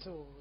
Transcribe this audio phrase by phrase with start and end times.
[0.00, 0.39] 罪。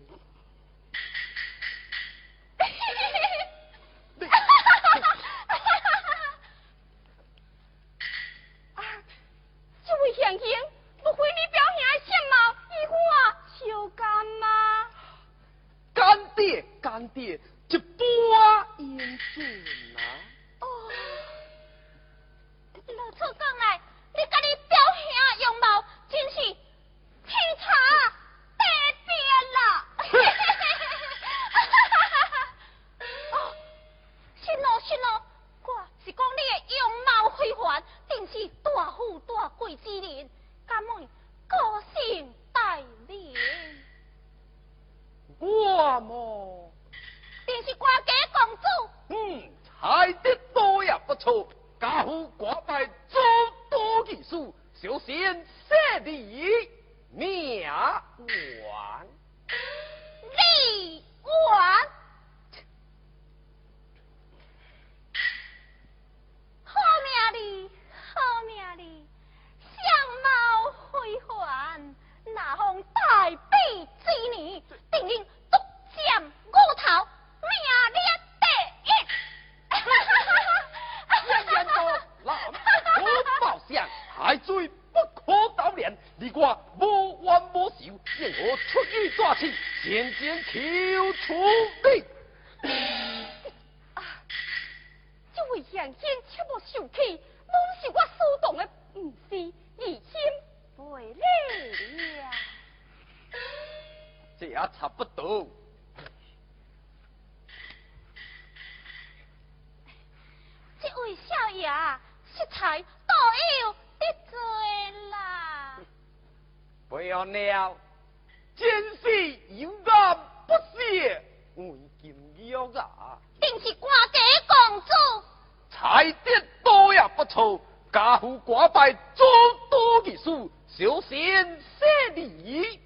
[130.23, 131.45] 数，首先
[131.79, 132.27] 设立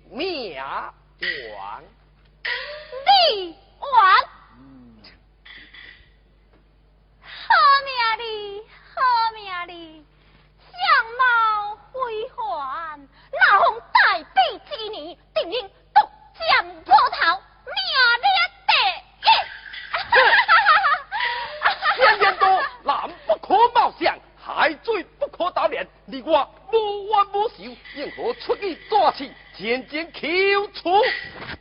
[0.09, 1.83] 名王。
[3.05, 3.85] 立王。
[7.21, 7.55] 好
[8.17, 8.63] 名，
[8.93, 8.95] 好
[9.33, 10.05] 名，
[10.69, 10.73] 相
[11.17, 11.21] 貌
[11.91, 11.93] 非
[12.35, 14.35] 凡，那方代笔
[14.69, 15.99] 之年，定应独
[16.37, 16.41] 占
[16.83, 17.17] 破头，
[17.65, 17.75] 名
[18.21, 18.25] 列。
[19.91, 20.15] 哈哈
[20.45, 20.71] 哈哈
[21.63, 21.67] 哈！
[21.95, 22.43] 天天多，
[22.83, 24.03] 难不可貌相。
[24.45, 26.75] 海水不可打脸，你我无
[27.07, 30.27] 冤无仇，任何出去抓去，渐渐求
[30.73, 30.89] 除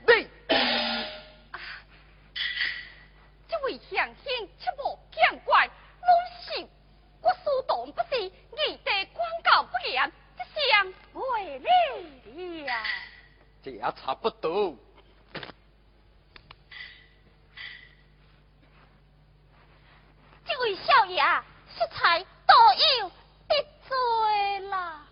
[0.09, 0.29] 你。
[3.49, 5.71] 这位乡亲切莫见怪，
[7.21, 11.71] 我疏懂不是，你得广告不良，这相为了。
[13.63, 14.75] 这也差不多。
[20.45, 21.23] 这位少爷，
[21.79, 22.27] 食材。
[22.53, 23.09] 所要
[23.49, 23.55] 得
[23.89, 25.07] 罪啦。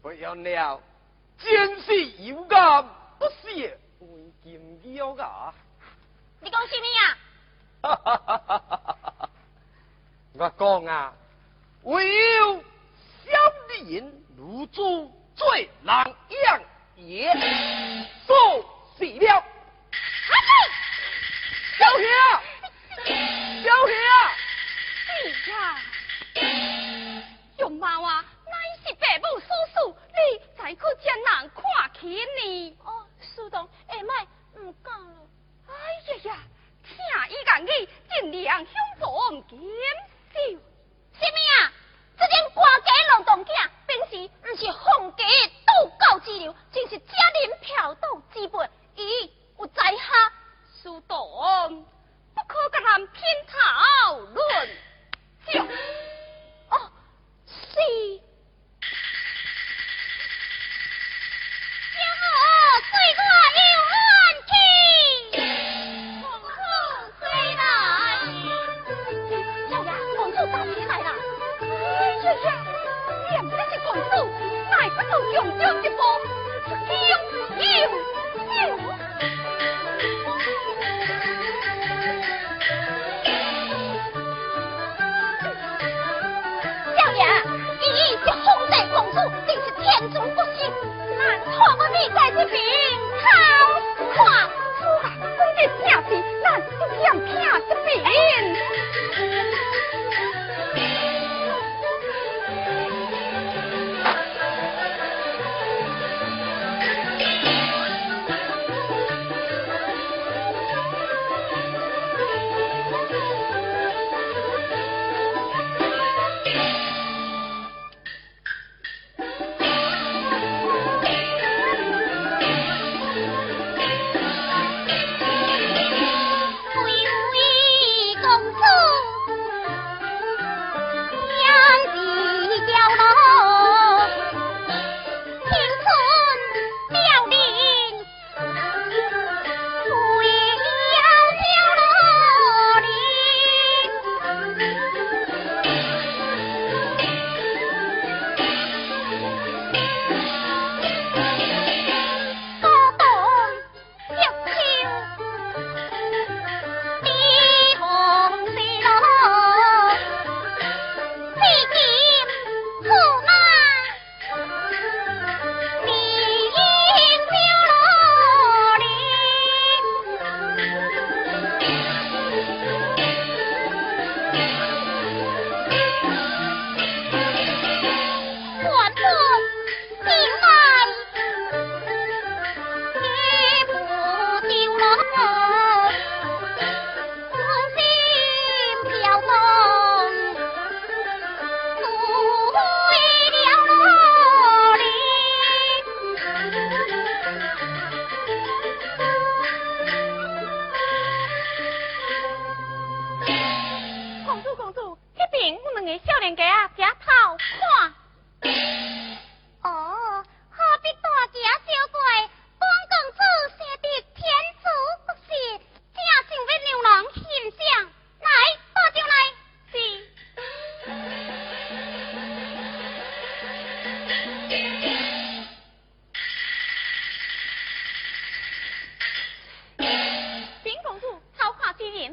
[0.00, 0.80] 不要了，
[1.38, 2.84] 真是有干，
[3.18, 4.06] 不屑为
[4.44, 5.52] 金标啊。
[6.40, 7.18] 你讲什么呀、
[7.80, 9.28] 啊？
[10.38, 11.12] 我讲啊，
[11.82, 12.62] 唯有
[13.24, 13.30] 小
[13.84, 16.06] 人如猪，最难
[16.44, 16.62] 养
[16.96, 17.34] 也。
[18.26, 18.36] 做
[18.96, 19.34] 死了。
[19.34, 20.50] 阿妹，
[21.78, 22.06] 小平，
[23.64, 23.92] 小平，
[25.24, 25.52] 你看。
[27.58, 32.78] 熊猫啊，那是伯母叔叔，你才去江南看去呢。
[32.84, 35.26] 哦，苏东，下摆唔敢了。
[35.66, 35.74] 哎
[36.14, 36.38] 呀呀！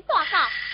[0.07, 0.64] 报告。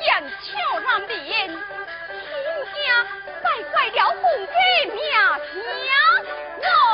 [0.00, 0.06] 见
[0.42, 0.48] 俏
[0.80, 1.54] 人面，心
[2.72, 2.76] 家
[3.42, 4.50] 败坏了公家
[5.54, 5.56] 名
[6.60, 6.91] 声。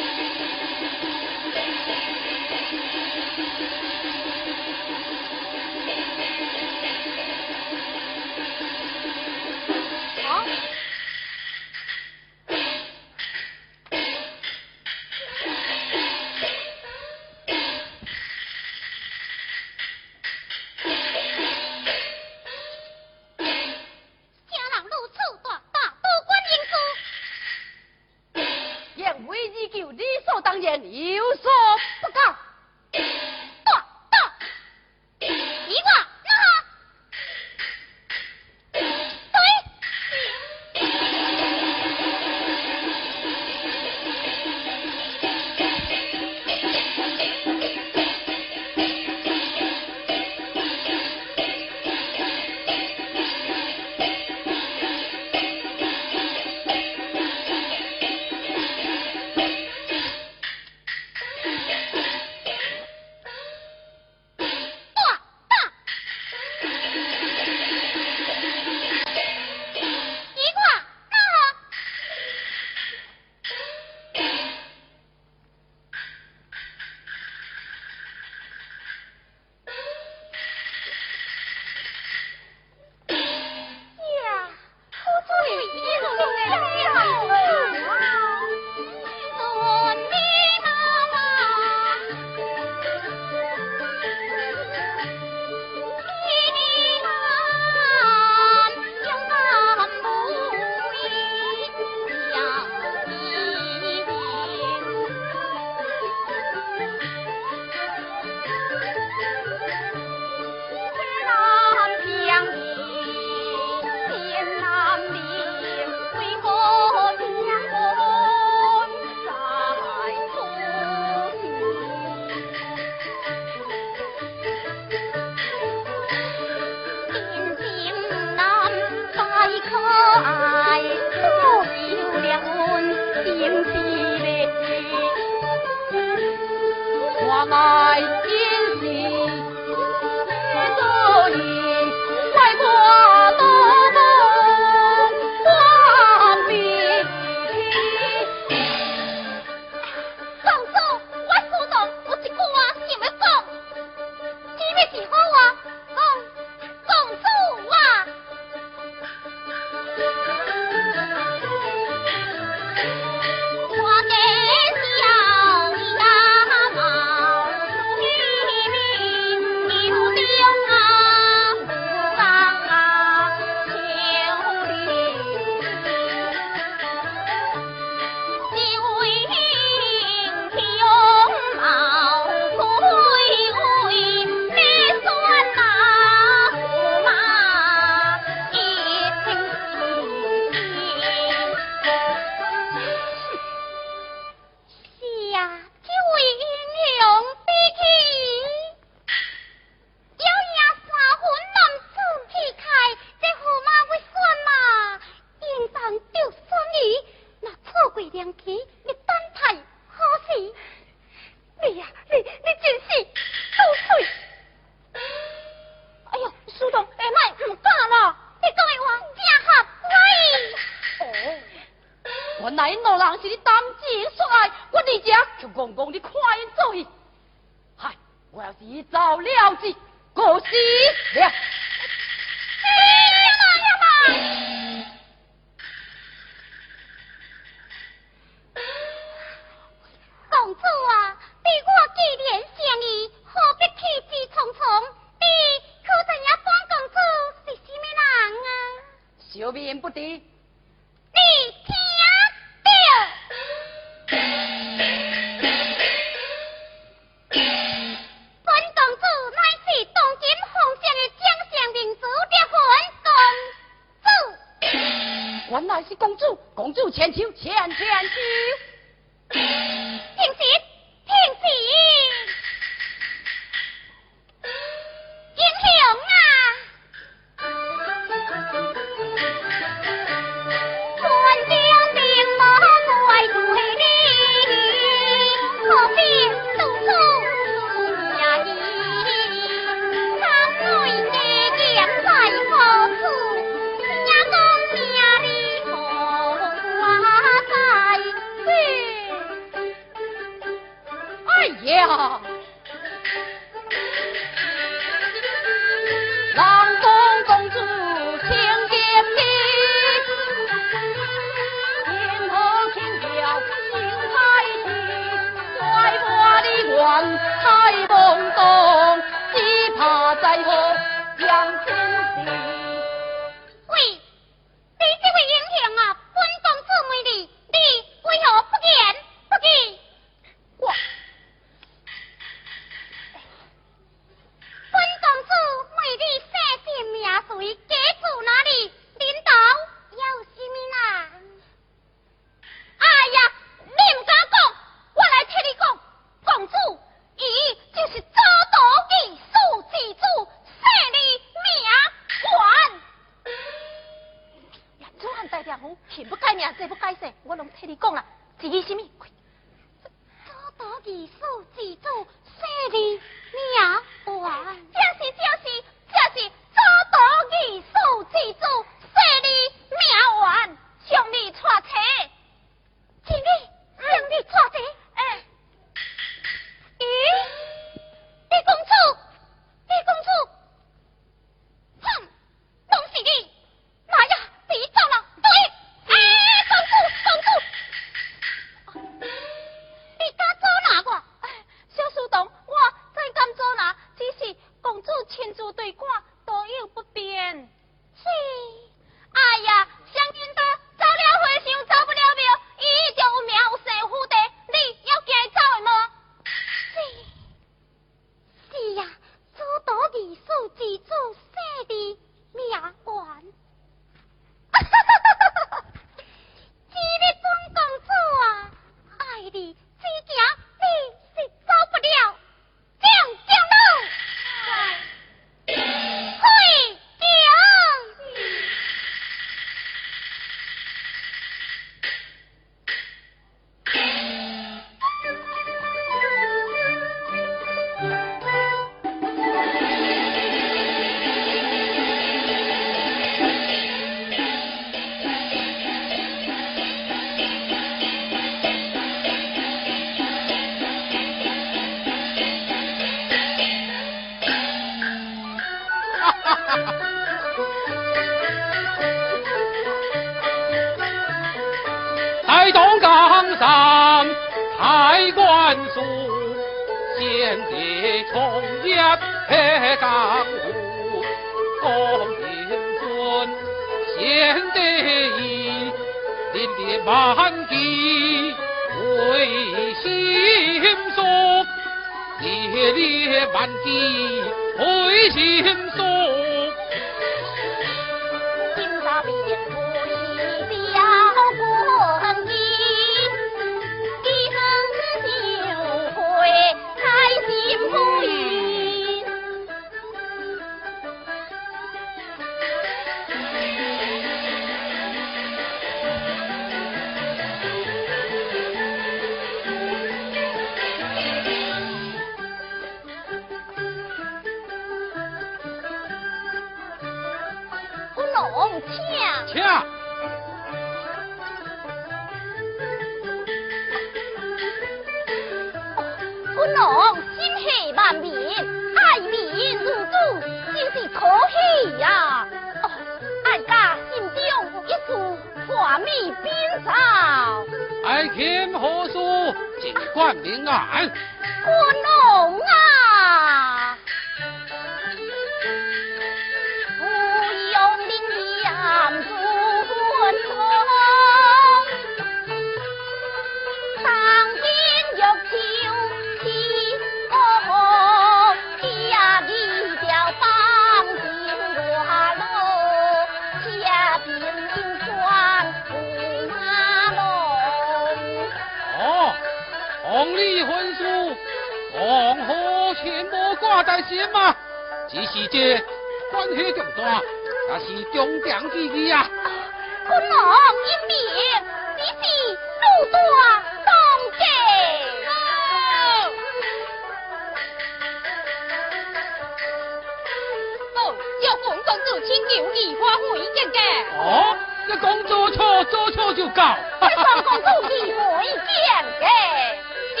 [595.70, 596.56] 做错就告。
[596.80, 599.06] 这公公做起违建的，
[599.96, 600.00] 你，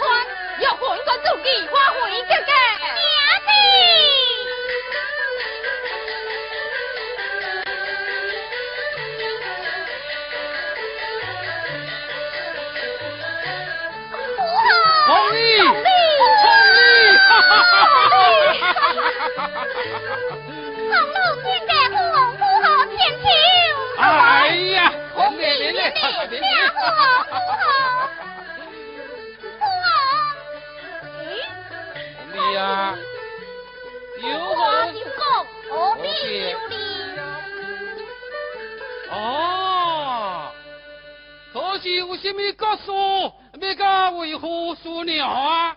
[0.00, 0.02] 看，
[0.60, 2.31] 要换个做起，我回。
[26.40, 26.78] 下户
[32.32, 32.96] 户，
[34.20, 35.02] 有我就，
[36.02, 36.72] 你？
[39.10, 40.50] 哦，
[41.52, 45.71] 可是我先没告诉，没告诉何说你好啊。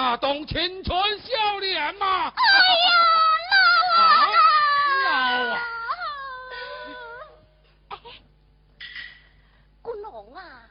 [0.00, 2.32] 那懂青春笑脸吗？
[2.36, 2.40] 哎
[3.96, 3.98] 呀，
[5.02, 5.58] 老啊
[7.90, 7.98] 捞啊！
[9.82, 10.70] 官郎啊，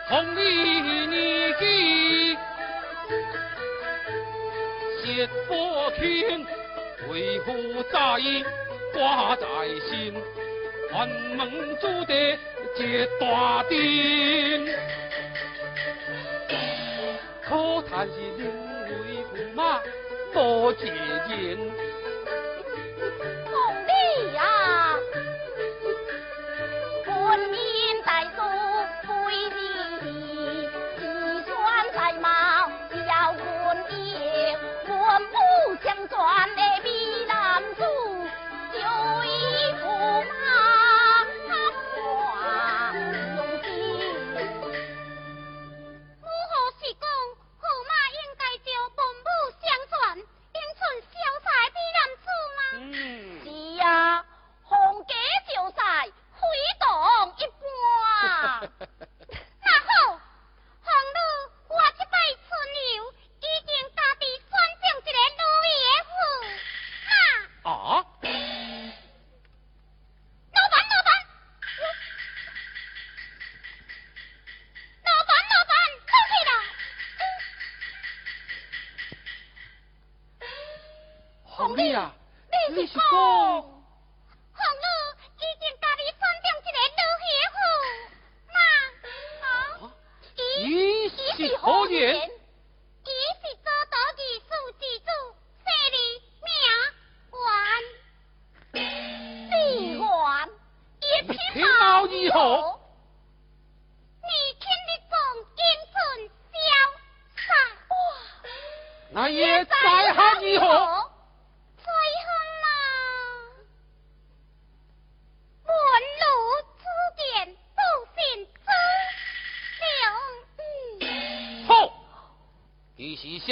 [0.08, 2.38] 红丽年纪
[5.04, 5.54] 十八
[5.94, 6.55] 春。
[7.16, 8.18] 为父大
[8.92, 9.46] 挂在
[9.88, 10.12] 心
[10.92, 12.14] 寒门祖德
[12.74, 14.68] 皆大定
[17.42, 18.52] 可叹是人
[18.90, 19.80] 为驸马
[20.34, 20.88] 多借
[21.30, 21.72] 银
[81.74, 82.14] 你啊，
[82.76, 83.64] 你是讲，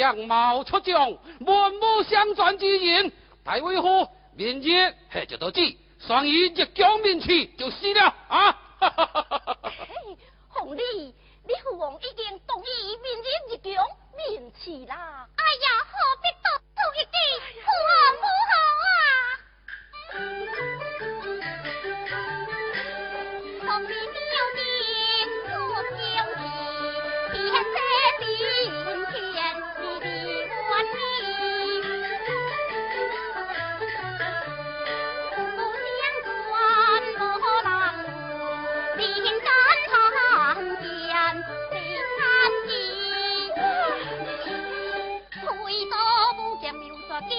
[0.05, 3.11] 相貌出众、文武相传之人，
[3.43, 5.61] 大威虎明日嘿就到知，
[5.97, 8.14] 双鱼一将面去就死了。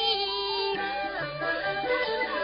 [0.07, 2.36] 一个。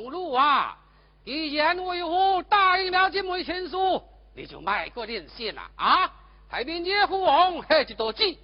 [0.00, 0.78] 啊，红路啊，
[1.24, 4.02] 既然为夫答应了这枚亲书，
[4.34, 6.10] 你就卖个脸线啦啊！
[6.48, 8.38] 太平街父王嘿一道旨，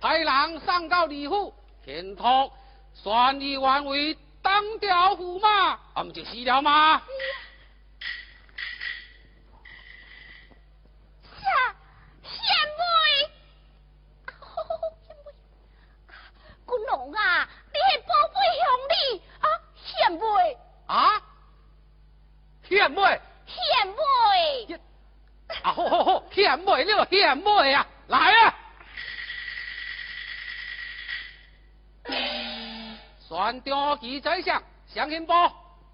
[0.00, 1.52] 派人上告李府，
[1.84, 2.52] 天托
[2.94, 7.02] 选李万为当调驸马，啊，不就是了吗？
[11.40, 11.74] 下
[12.22, 12.40] 贤，贤
[12.78, 12.82] 妹，
[16.66, 18.94] 君王啊，你的宝贝兄弟
[19.40, 19.46] 啊，
[19.84, 20.56] 贤妹，
[20.92, 21.22] 啊，
[22.68, 23.00] 贤妹，
[23.46, 24.74] 贤妹，
[25.62, 28.54] 啊好好好，贤妹了，贤妹啊，来啊！
[33.26, 35.32] 选调记宰相，相信不？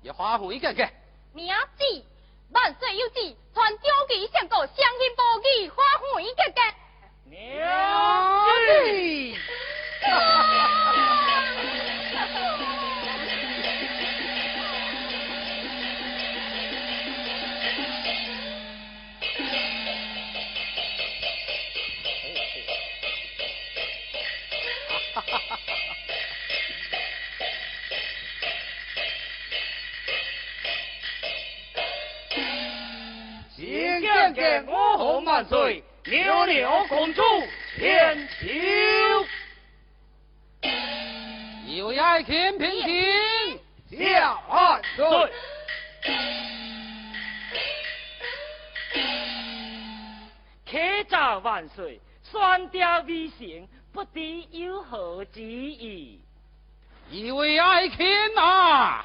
[0.03, 0.93] 要花回见见。
[1.33, 2.05] 名字
[2.51, 5.77] 万岁有旨，传交给相国相信报记花
[6.13, 6.61] 回格格。
[7.31, 7.39] 娘
[8.67, 9.39] 子。
[33.57, 37.23] 请见见我后万岁，牛牛公主
[37.77, 38.47] 千秋。
[41.67, 43.61] 一位爱卿平平，
[43.99, 45.33] 下万岁。
[50.71, 52.01] 客诈万岁，
[52.31, 53.69] 双调微行，
[53.99, 54.21] 不知
[54.53, 56.21] 有何旨意？
[57.11, 58.07] 一位爱卿
[58.39, 59.05] 啊！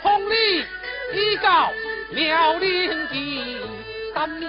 [0.00, 0.64] 红礼
[1.12, 1.72] 已告，
[2.12, 3.58] 妙龄的
[4.14, 4.46] 当你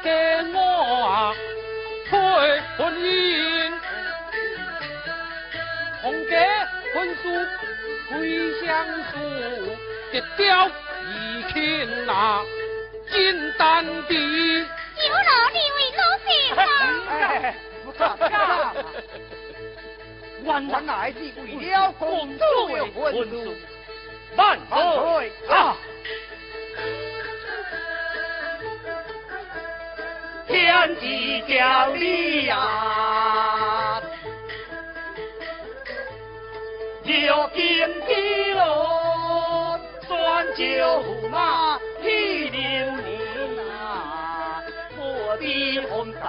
[0.00, 0.12] 给
[0.54, 0.60] 我
[1.08, 1.34] 啊
[2.08, 2.20] 催
[2.76, 3.72] 婚姻，
[6.00, 6.36] 红给
[6.94, 7.28] 婚书
[8.10, 9.18] 归乡书，
[10.12, 12.44] 一雕一琴呐，
[13.10, 14.77] 金丹的。
[15.06, 16.58] 有劳你为老先生。
[17.84, 18.00] 不错，
[20.42, 20.48] 原
[20.86, 22.02] 来是为了公
[22.38, 22.42] 主
[22.74, 22.96] 的婚
[23.28, 23.32] 事，
[24.36, 24.36] 万
[24.68, 24.72] 岁
[25.48, 25.52] 啊！
[30.46, 30.56] 天
[30.96, 31.00] 子
[31.46, 31.54] 叫
[31.94, 32.54] 你呀，
[37.04, 37.60] 有金
[38.06, 38.10] 的
[38.54, 38.58] 路，
[40.06, 40.10] 算
[40.56, 40.58] 就
[41.28, 41.34] 马
[42.02, 42.06] 去
[42.48, 42.56] 留
[43.02, 43.07] 你啊，我
[45.48, 46.20] 的红在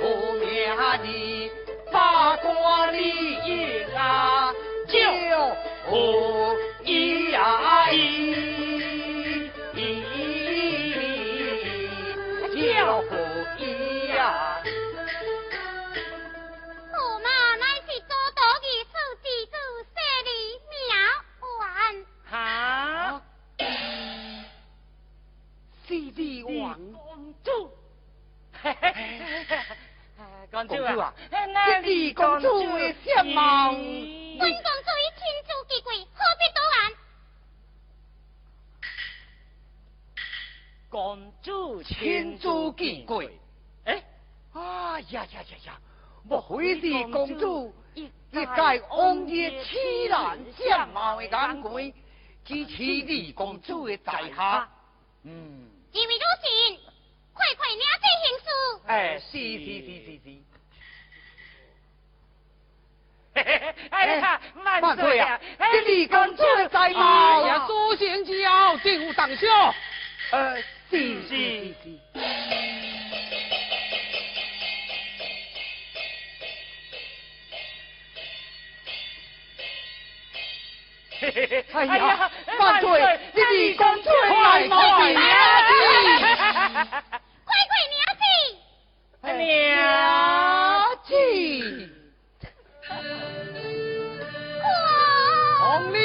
[0.00, 1.50] 后面的
[1.92, 4.54] 八卦里赢啊，
[4.86, 5.00] 就
[5.90, 7.96] 和一呀一，
[12.54, 13.12] 就和
[13.58, 14.62] 一呀。
[26.60, 27.83] 王，公主，嘿嘿嘿嘿
[30.50, 32.48] 公主啊这是公主
[32.78, 36.78] 的相貌本公主以亲自记贵，何必多言？
[40.88, 43.22] 公主亲自见过。
[43.84, 44.02] 哎，
[44.52, 45.80] 啊呀呀呀呀！
[46.26, 48.46] 莫非是公主一介
[48.88, 51.92] 王爷凄然相貌的眼光，
[52.44, 54.68] 支持李公主的在下？
[55.24, 56.78] 嗯，二位主神，
[57.34, 58.46] 快快领这行事。
[58.86, 59.34] 哎，是是
[59.84, 60.26] 是是是。
[63.34, 65.72] 嘿嘿嘿哎呀，万万岁啊岁啊！！
[65.72, 69.74] 这李公主的在哎貌呀，苏贤娇定当孝。
[70.30, 71.98] 呃，是是是是。
[81.20, 85.18] 嘿嘿嘿哎呀万岁这李公主的在貌快啊！
[89.24, 89.48] 快快领去。
[89.54, 91.88] 了解。
[94.60, 94.68] 哇！
[95.60, 95.96] 红利，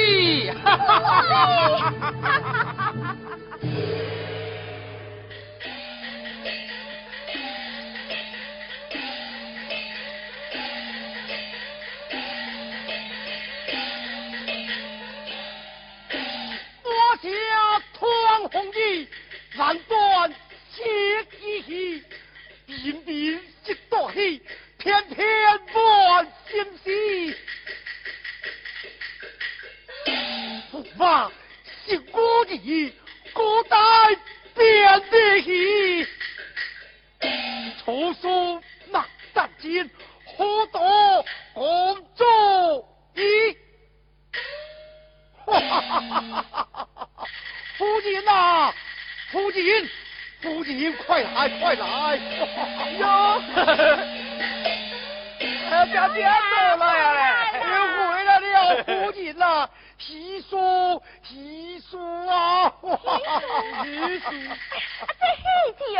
[16.85, 16.89] 我
[17.21, 17.27] 家
[17.93, 17.99] 团
[18.49, 18.77] 红衣，
[19.57, 19.89] 难断
[20.71, 20.79] 血
[21.41, 22.01] 一
[22.79, 24.41] 气，明明一道气，
[24.77, 26.89] 偏偏乱心思。
[30.71, 31.29] 驸马
[31.85, 32.93] 是我的
[33.33, 34.15] 孤单
[34.55, 36.07] 变的戏，
[37.83, 38.61] 粗俗
[38.91, 39.89] 莫得见，
[40.37, 42.23] 好多公主
[43.15, 43.57] 一。
[47.77, 48.73] 夫人呐、
[49.31, 49.89] 夫人，
[50.41, 52.19] 夫人，快来，快来！
[56.23, 57.19] 哎，表姐走了呀嘞，
[57.65, 57.71] 又
[58.09, 59.43] 回来了，夫人呐、
[59.97, 61.97] 喜叔，习叔
[62.27, 62.71] 啊，
[63.83, 64.29] 习叔，
[65.19, 65.23] 这
[65.77, 65.97] 喜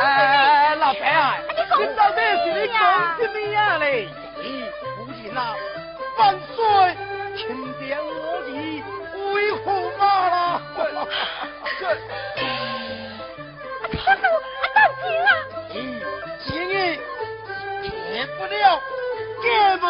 [0.00, 1.36] 哎，老白啊，
[1.78, 4.08] 你到底是你讲什么呀嘞？
[4.40, 4.64] 咦，
[4.96, 5.54] 夫人啊，
[6.18, 6.20] 万
[6.54, 6.96] 岁，
[7.36, 7.40] 请
[7.78, 8.48] 点我的
[9.12, 9.64] 追驸
[9.98, 10.62] 马了。
[14.04, 14.20] 他说
[14.74, 15.28] 当今啊，
[16.44, 16.72] 今日
[18.12, 18.56] 见不了，
[19.42, 19.84] 见不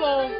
[0.00, 0.39] 不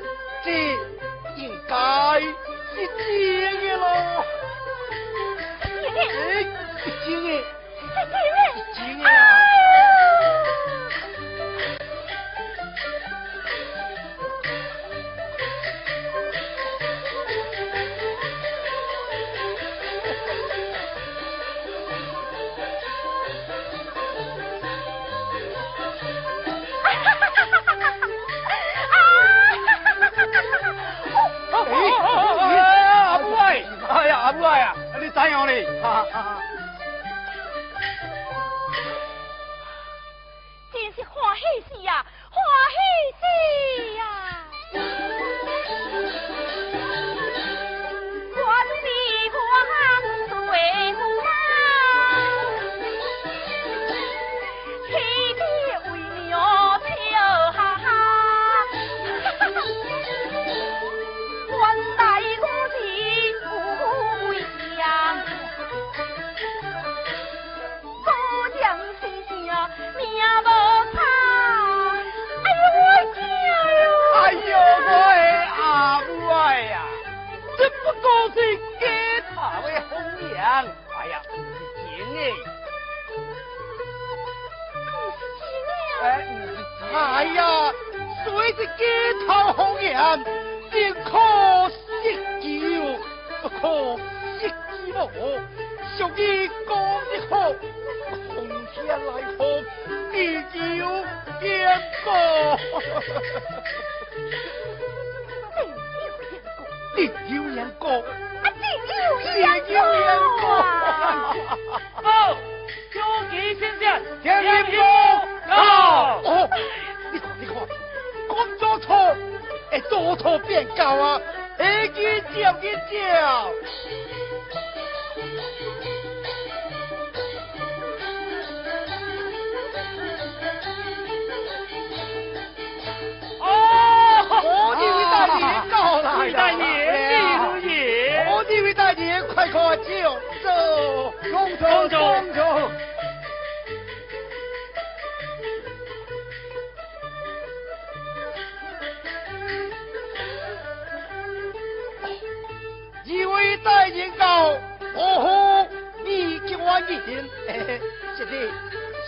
[156.89, 157.81] 你给我一点，嘿嘿，
[158.17, 158.33] 是的，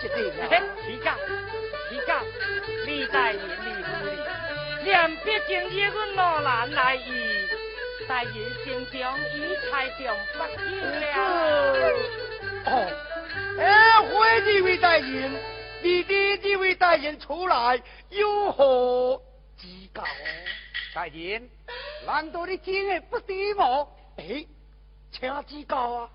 [0.00, 0.16] 是的
[0.48, 1.16] 嘿呀。，起价，
[1.88, 2.22] 起价，
[2.84, 7.48] 李大爷，李夫人，连别今日阮老兰来意，
[8.06, 8.30] 大爷
[8.64, 9.00] 心中
[9.34, 10.38] 已猜中不
[10.70, 11.04] 应了。
[12.66, 12.68] 哦，
[13.58, 15.32] 哎，会这位大人，
[15.82, 19.20] 你的这位大人出来有何
[19.58, 20.04] 指教？
[20.94, 21.48] 大人，
[22.06, 23.86] 难道你真的不知吗？
[24.18, 24.44] 哎，
[25.10, 26.10] 请指教啊！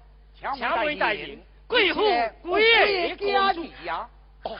[0.55, 2.01] 请问大人，贵妇
[2.43, 2.61] 贵
[2.93, 4.09] 爷公主呀？
[4.43, 4.57] 哦，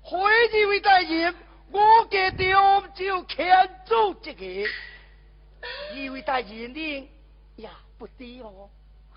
[0.00, 1.34] 会这位大人，
[1.70, 4.68] 我家中就牵住这个，
[5.94, 7.08] 这位大人您
[7.56, 7.68] 也
[7.98, 8.70] 不低哦。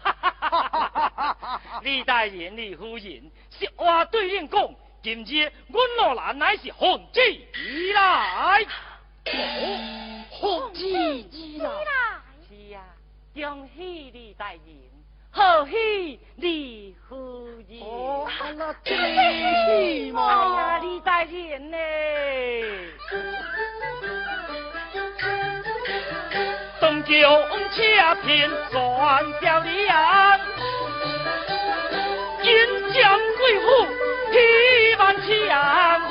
[1.82, 7.22] 李大人、李夫人，实话对恁讲，今日阮老兰乃是奉旨
[7.54, 8.66] 而来。
[9.26, 12.22] 哦，好机智啦！
[12.50, 12.84] 是呀，
[13.34, 14.62] 恭喜李大人，
[15.36, 17.80] 何喜李夫人。
[17.82, 21.78] 哦，那真是哎呀，李大人呢？
[26.80, 27.10] 东叫
[27.72, 27.82] 车
[28.24, 30.40] 片转小梁，
[32.44, 32.54] 金
[32.94, 33.66] 江贵妇
[34.32, 34.36] 披
[35.00, 36.02] 万强，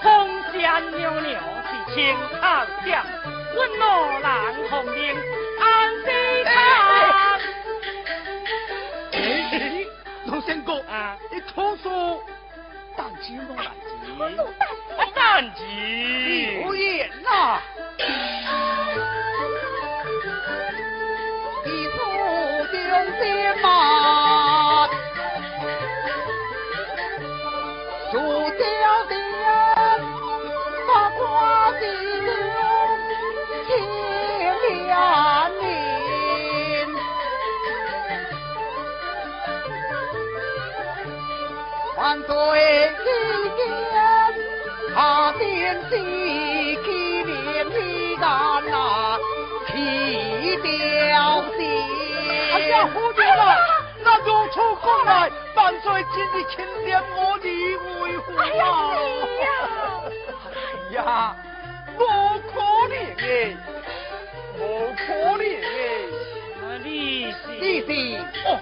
[0.00, 0.02] 红
[0.56, 1.36] 娘娘
[1.68, 2.42] 是青草
[2.86, 3.04] 将，
[3.54, 3.84] 阮老
[4.18, 4.24] 人
[4.70, 4.96] 红绫
[5.60, 5.62] 安
[6.04, 6.08] 西
[13.24, 16.93] 当起我来接，单你吉
[55.94, 57.46] 万岁今日钦点我的
[58.02, 58.42] 为父啊！
[60.90, 61.36] 哎呀，
[61.96, 62.02] 我
[62.52, 62.52] 可
[62.88, 63.22] 怜哎，
[64.58, 64.62] 我
[64.98, 65.06] 可
[65.38, 66.10] 能诶！
[66.58, 68.58] 啊，你是弟弟，哦，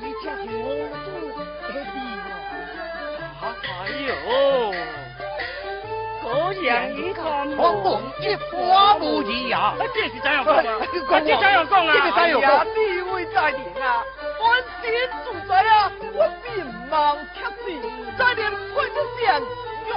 [0.00, 0.66] 你这是我
[1.04, 1.06] 主
[1.72, 2.34] 的弟哦。
[3.62, 3.70] 哎
[4.08, 4.10] 呦，
[6.20, 6.26] 果
[6.64, 6.66] 然
[6.96, 7.22] 一看
[7.56, 7.86] 我梦
[8.20, 9.56] 一花无疑呀！
[9.78, 10.62] 啊，这是怎样讲啊？
[10.92, 11.94] 这是怎样讲啊？
[11.94, 12.66] 这个怎样讲？
[12.74, 14.02] 地位在您啊，
[14.86, 17.66] 安天自在啊，我便忙贴地，
[18.16, 19.92] 再连会出变，玉有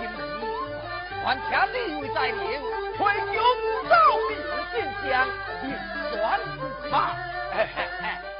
[0.00, 0.42] 鱼，
[1.22, 1.44] 还听
[1.74, 2.40] 地位在您，
[2.96, 3.02] 会
[3.34, 3.36] 用
[3.86, 3.94] 造
[4.30, 4.32] 命
[4.72, 4.74] 现
[5.10, 5.28] 象，
[5.62, 5.64] 一
[6.10, 7.14] 传十八。
[7.52, 8.33] 嘿嘿嘿。